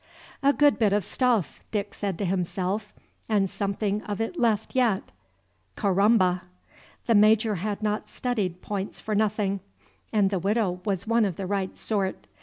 [0.41, 2.91] "A good bit of stuff," Dick said to himself,
[3.29, 5.11] "and something of it left yet;
[5.75, 6.41] caramba!"
[7.05, 9.59] The Major had not studied points for nothing,
[10.11, 12.25] and the Widow was one of the right sort.